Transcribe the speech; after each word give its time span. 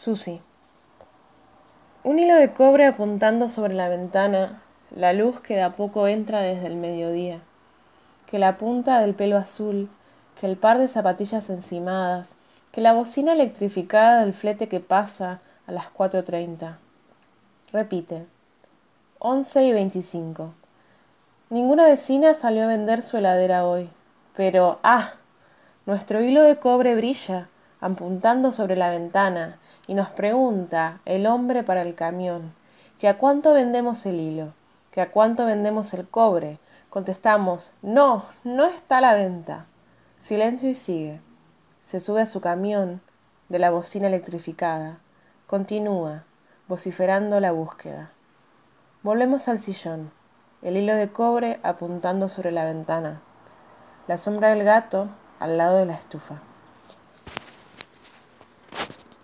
Susi. 0.00 0.40
Un 2.04 2.18
hilo 2.18 2.34
de 2.36 2.54
cobre 2.54 2.86
apuntando 2.86 3.50
sobre 3.50 3.74
la 3.74 3.90
ventana, 3.90 4.62
la 4.90 5.12
luz 5.12 5.42
que 5.42 5.56
de 5.56 5.60
a 5.60 5.76
poco 5.76 6.08
entra 6.08 6.40
desde 6.40 6.68
el 6.68 6.76
mediodía, 6.76 7.42
que 8.24 8.38
la 8.38 8.56
punta 8.56 8.98
del 9.02 9.14
pelo 9.14 9.36
azul, 9.36 9.90
que 10.40 10.46
el 10.46 10.56
par 10.56 10.78
de 10.78 10.88
zapatillas 10.88 11.50
encimadas, 11.50 12.36
que 12.72 12.80
la 12.80 12.94
bocina 12.94 13.34
electrificada 13.34 14.24
del 14.24 14.32
flete 14.32 14.70
que 14.70 14.80
pasa 14.80 15.42
a 15.66 15.72
las 15.72 15.92
4.30. 15.92 16.78
Repite. 17.70 18.26
11 19.18 19.64
y 19.64 19.72
25. 19.74 20.54
Ninguna 21.50 21.84
vecina 21.84 22.32
salió 22.32 22.62
a 22.62 22.68
vender 22.68 23.02
su 23.02 23.18
heladera 23.18 23.66
hoy, 23.66 23.90
pero 24.34 24.80
¡ah! 24.82 25.12
Nuestro 25.84 26.22
hilo 26.22 26.40
de 26.40 26.58
cobre 26.58 26.96
brilla 26.96 27.50
apuntando 27.80 28.52
sobre 28.52 28.76
la 28.76 28.90
ventana 28.90 29.58
y 29.86 29.94
nos 29.94 30.08
pregunta 30.10 31.00
el 31.04 31.26
hombre 31.26 31.62
para 31.62 31.82
el 31.82 31.94
camión 31.94 32.54
que 33.00 33.08
a 33.08 33.16
cuánto 33.16 33.54
vendemos 33.54 34.04
el 34.04 34.20
hilo, 34.20 34.52
que 34.90 35.00
a 35.00 35.10
cuánto 35.10 35.46
vendemos 35.46 35.94
el 35.94 36.06
cobre. 36.06 36.58
Contestamos, 36.90 37.72
no, 37.80 38.26
no 38.44 38.66
está 38.66 38.98
a 38.98 39.00
la 39.00 39.14
venta. 39.14 39.64
Silencio 40.20 40.68
y 40.68 40.74
sigue. 40.74 41.22
Se 41.80 41.98
sube 41.98 42.20
a 42.20 42.26
su 42.26 42.42
camión 42.42 43.00
de 43.48 43.58
la 43.58 43.70
bocina 43.70 44.08
electrificada. 44.08 44.98
Continúa, 45.46 46.24
vociferando 46.68 47.40
la 47.40 47.52
búsqueda. 47.52 48.12
Volvemos 49.02 49.48
al 49.48 49.60
sillón, 49.60 50.12
el 50.60 50.76
hilo 50.76 50.94
de 50.94 51.10
cobre 51.10 51.58
apuntando 51.62 52.28
sobre 52.28 52.52
la 52.52 52.66
ventana, 52.66 53.22
la 54.08 54.18
sombra 54.18 54.50
del 54.50 54.62
gato 54.62 55.08
al 55.38 55.56
lado 55.56 55.78
de 55.78 55.86
la 55.86 55.94
estufa. 55.94 56.42